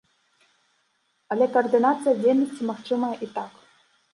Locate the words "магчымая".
2.71-3.15